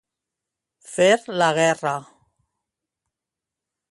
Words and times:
Fer 0.93 1.09
la 1.41 1.51
guerra. 1.59 1.93